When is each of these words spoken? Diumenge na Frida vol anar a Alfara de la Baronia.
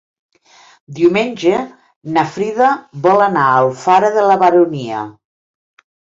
Diumenge 0.99 1.57
na 2.15 2.23
Frida 2.37 2.69
vol 3.03 3.21
anar 3.25 3.43
a 3.49 3.59
Alfara 3.65 4.09
de 4.15 4.23
la 4.29 4.39
Baronia. 4.45 5.03